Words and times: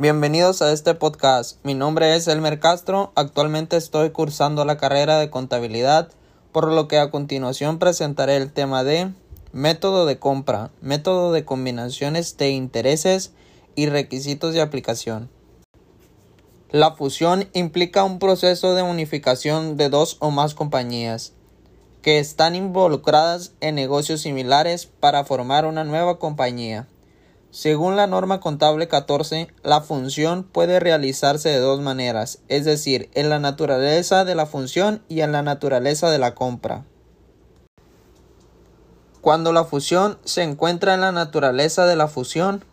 Bienvenidos 0.00 0.62
a 0.62 0.70
este 0.72 0.94
podcast. 0.94 1.58
Mi 1.64 1.74
nombre 1.74 2.14
es 2.14 2.28
Elmer 2.28 2.60
Castro. 2.60 3.10
Actualmente 3.16 3.76
estoy 3.76 4.10
cursando 4.10 4.64
la 4.64 4.76
carrera 4.76 5.18
de 5.18 5.28
contabilidad, 5.28 6.12
por 6.52 6.72
lo 6.72 6.86
que 6.86 6.98
a 6.98 7.10
continuación 7.10 7.80
presentaré 7.80 8.36
el 8.36 8.52
tema 8.52 8.84
de 8.84 9.10
método 9.50 10.06
de 10.06 10.20
compra, 10.20 10.70
método 10.80 11.32
de 11.32 11.44
combinaciones 11.44 12.36
de 12.36 12.50
intereses 12.50 13.32
y 13.74 13.86
requisitos 13.86 14.54
de 14.54 14.60
aplicación. 14.60 15.30
La 16.70 16.94
fusión 16.94 17.48
implica 17.52 18.04
un 18.04 18.20
proceso 18.20 18.76
de 18.76 18.82
unificación 18.82 19.76
de 19.76 19.88
dos 19.88 20.16
o 20.20 20.30
más 20.30 20.54
compañías 20.54 21.32
que 22.02 22.20
están 22.20 22.54
involucradas 22.54 23.50
en 23.60 23.74
negocios 23.74 24.20
similares 24.20 24.86
para 24.86 25.24
formar 25.24 25.66
una 25.66 25.82
nueva 25.82 26.20
compañía. 26.20 26.86
Según 27.50 27.96
la 27.96 28.06
norma 28.06 28.40
contable 28.40 28.88
14, 28.88 29.48
la 29.62 29.80
función 29.80 30.44
puede 30.44 30.80
realizarse 30.80 31.48
de 31.48 31.58
dos 31.60 31.80
maneras, 31.80 32.40
es 32.48 32.66
decir, 32.66 33.08
en 33.14 33.30
la 33.30 33.38
naturaleza 33.38 34.26
de 34.26 34.34
la 34.34 34.44
función 34.44 35.02
y 35.08 35.22
en 35.22 35.32
la 35.32 35.42
naturaleza 35.42 36.10
de 36.10 36.18
la 36.18 36.34
compra. 36.34 36.84
Cuando 39.22 39.52
la 39.52 39.64
fusión 39.64 40.18
se 40.24 40.42
encuentra 40.42 40.92
en 40.92 41.00
la 41.00 41.10
naturaleza 41.10 41.86
de 41.86 41.96
la 41.96 42.06
fusión, 42.06 42.64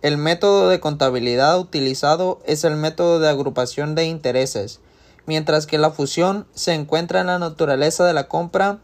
el 0.00 0.16
método 0.16 0.68
de 0.68 0.78
contabilidad 0.78 1.58
utilizado 1.58 2.40
es 2.46 2.62
el 2.62 2.76
método 2.76 3.18
de 3.18 3.28
agrupación 3.28 3.96
de 3.96 4.04
intereses, 4.04 4.80
mientras 5.26 5.66
que 5.66 5.78
la 5.78 5.90
fusión 5.90 6.46
se 6.54 6.74
encuentra 6.74 7.20
en 7.20 7.26
la 7.26 7.40
naturaleza 7.40 8.04
de 8.04 8.12
la 8.12 8.28
compra, 8.28 8.78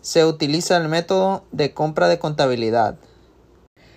se 0.00 0.24
utiliza 0.24 0.76
el 0.78 0.88
método 0.88 1.44
de 1.52 1.74
compra 1.74 2.08
de 2.08 2.18
contabilidad. 2.18 2.96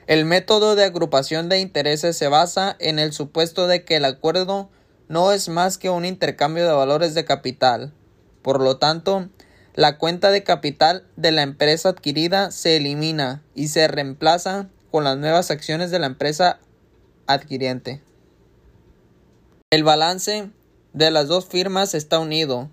El 0.07 0.23
método 0.23 0.75
de 0.75 0.85
agrupación 0.85 1.49
de 1.49 1.59
intereses 1.59 2.17
se 2.17 2.29
basa 2.29 2.77
en 2.79 2.97
el 2.97 3.11
supuesto 3.11 3.67
de 3.67 3.83
que 3.83 3.97
el 3.97 4.05
acuerdo 4.05 4.69
no 5.09 5.33
es 5.33 5.49
más 5.49 5.77
que 5.77 5.89
un 5.89 6.05
intercambio 6.05 6.65
de 6.65 6.71
valores 6.71 7.13
de 7.13 7.25
capital. 7.25 7.93
Por 8.41 8.61
lo 8.61 8.77
tanto, 8.77 9.27
la 9.75 9.97
cuenta 9.97 10.31
de 10.31 10.43
capital 10.43 11.05
de 11.17 11.33
la 11.33 11.41
empresa 11.41 11.89
adquirida 11.89 12.51
se 12.51 12.77
elimina 12.77 13.43
y 13.53 13.67
se 13.67 13.85
reemplaza 13.89 14.69
con 14.91 15.03
las 15.03 15.17
nuevas 15.17 15.51
acciones 15.51 15.91
de 15.91 15.99
la 15.99 16.05
empresa 16.05 16.59
adquiriente. 17.25 18.01
El 19.71 19.83
balance 19.83 20.51
de 20.93 21.11
las 21.11 21.27
dos 21.27 21.47
firmas 21.47 21.93
está 21.93 22.19
unido, 22.19 22.71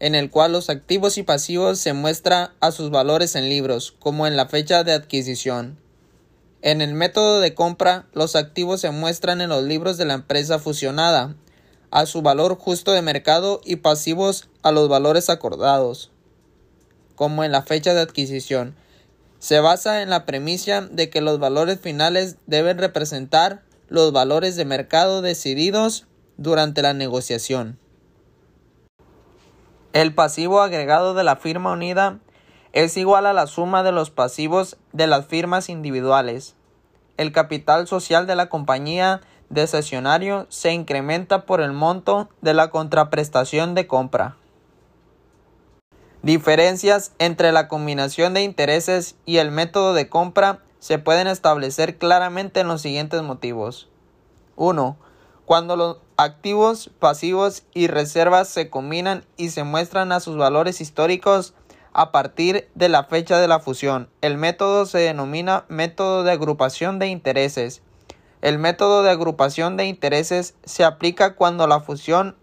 en 0.00 0.16
el 0.16 0.28
cual 0.28 0.50
los 0.50 0.68
activos 0.70 1.18
y 1.18 1.22
pasivos 1.22 1.78
se 1.78 1.92
muestra 1.92 2.52
a 2.58 2.72
sus 2.72 2.90
valores 2.90 3.36
en 3.36 3.48
libros, 3.48 3.94
como 4.00 4.26
en 4.26 4.36
la 4.36 4.48
fecha 4.48 4.82
de 4.82 4.92
adquisición. 4.92 5.83
En 6.64 6.80
el 6.80 6.94
método 6.94 7.40
de 7.40 7.52
compra, 7.52 8.06
los 8.14 8.36
activos 8.36 8.80
se 8.80 8.90
muestran 8.90 9.42
en 9.42 9.50
los 9.50 9.64
libros 9.64 9.98
de 9.98 10.06
la 10.06 10.14
empresa 10.14 10.58
fusionada, 10.58 11.34
a 11.90 12.06
su 12.06 12.22
valor 12.22 12.56
justo 12.56 12.92
de 12.92 13.02
mercado 13.02 13.60
y 13.66 13.76
pasivos 13.76 14.48
a 14.62 14.72
los 14.72 14.88
valores 14.88 15.28
acordados, 15.28 16.10
como 17.16 17.44
en 17.44 17.52
la 17.52 17.60
fecha 17.60 17.92
de 17.92 18.00
adquisición. 18.00 18.74
Se 19.40 19.60
basa 19.60 20.00
en 20.00 20.08
la 20.08 20.24
premisa 20.24 20.80
de 20.80 21.10
que 21.10 21.20
los 21.20 21.38
valores 21.38 21.80
finales 21.80 22.36
deben 22.46 22.78
representar 22.78 23.62
los 23.90 24.12
valores 24.12 24.56
de 24.56 24.64
mercado 24.64 25.20
decididos 25.20 26.06
durante 26.38 26.80
la 26.80 26.94
negociación. 26.94 27.78
El 29.92 30.14
pasivo 30.14 30.62
agregado 30.62 31.12
de 31.12 31.24
la 31.24 31.36
firma 31.36 31.72
unida 31.72 32.20
es 32.74 32.96
igual 32.96 33.24
a 33.24 33.32
la 33.32 33.46
suma 33.46 33.84
de 33.84 33.92
los 33.92 34.10
pasivos 34.10 34.76
de 34.92 35.06
las 35.06 35.26
firmas 35.26 35.68
individuales. 35.68 36.56
El 37.16 37.30
capital 37.30 37.86
social 37.86 38.26
de 38.26 38.34
la 38.34 38.48
compañía 38.48 39.20
de 39.48 39.68
cesionario 39.68 40.46
se 40.48 40.72
incrementa 40.72 41.46
por 41.46 41.60
el 41.60 41.72
monto 41.72 42.28
de 42.40 42.52
la 42.52 42.70
contraprestación 42.70 43.76
de 43.76 43.86
compra. 43.86 44.36
Diferencias 46.22 47.12
entre 47.20 47.52
la 47.52 47.68
combinación 47.68 48.34
de 48.34 48.42
intereses 48.42 49.14
y 49.24 49.36
el 49.36 49.52
método 49.52 49.94
de 49.94 50.08
compra 50.08 50.58
se 50.80 50.98
pueden 50.98 51.28
establecer 51.28 51.96
claramente 51.96 52.58
en 52.58 52.66
los 52.66 52.82
siguientes 52.82 53.22
motivos. 53.22 53.88
1. 54.56 54.96
Cuando 55.44 55.76
los 55.76 55.98
activos, 56.16 56.90
pasivos 56.98 57.62
y 57.72 57.86
reservas 57.86 58.48
se 58.48 58.68
combinan 58.68 59.24
y 59.36 59.50
se 59.50 59.62
muestran 59.62 60.10
a 60.10 60.18
sus 60.18 60.36
valores 60.36 60.80
históricos 60.80 61.54
a 61.94 62.10
partir 62.10 62.68
de 62.74 62.88
la 62.88 63.04
fecha 63.04 63.38
de 63.38 63.48
la 63.48 63.60
fusión. 63.60 64.10
El 64.20 64.36
método 64.36 64.84
se 64.84 64.98
denomina 64.98 65.64
método 65.68 66.24
de 66.24 66.32
agrupación 66.32 66.98
de 66.98 67.06
intereses. 67.06 67.82
El 68.42 68.58
método 68.58 69.02
de 69.02 69.10
agrupación 69.10 69.76
de 69.76 69.86
intereses 69.86 70.54
se 70.64 70.84
aplica 70.84 71.36
cuando 71.36 71.66
la 71.66 71.80
fusión 71.80 72.36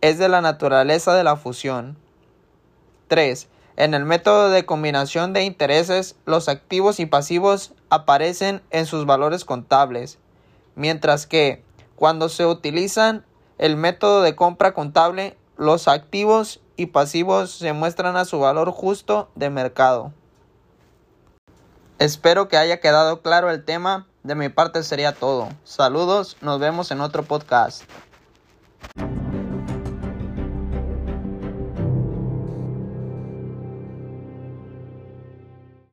es 0.00 0.18
de 0.18 0.28
la 0.28 0.40
naturaleza 0.40 1.14
de 1.14 1.24
la 1.24 1.36
fusión. 1.36 1.96
3. 3.08 3.48
En 3.76 3.94
el 3.94 4.04
método 4.04 4.50
de 4.50 4.66
combinación 4.66 5.32
de 5.32 5.44
intereses, 5.44 6.16
los 6.26 6.48
activos 6.48 6.98
y 6.98 7.06
pasivos 7.06 7.72
aparecen 7.90 8.60
en 8.70 8.86
sus 8.86 9.06
valores 9.06 9.44
contables, 9.44 10.18
mientras 10.74 11.26
que 11.26 11.62
cuando 11.94 12.28
se 12.28 12.44
utilizan 12.44 13.24
el 13.58 13.76
método 13.76 14.22
de 14.22 14.34
compra 14.34 14.74
contable, 14.74 15.36
los 15.56 15.88
activos 15.88 16.60
y 16.76 16.86
pasivos 16.86 17.50
se 17.50 17.72
muestran 17.72 18.16
a 18.16 18.24
su 18.24 18.38
valor 18.38 18.70
justo 18.70 19.30
de 19.34 19.50
mercado. 19.50 20.12
Espero 21.98 22.48
que 22.48 22.58
haya 22.58 22.80
quedado 22.80 23.22
claro 23.22 23.50
el 23.50 23.64
tema. 23.64 24.06
De 24.22 24.34
mi 24.34 24.48
parte 24.48 24.82
sería 24.82 25.12
todo. 25.12 25.48
Saludos, 25.64 26.36
nos 26.40 26.60
vemos 26.60 26.90
en 26.90 27.00
otro 27.00 27.22
podcast. 27.22 27.84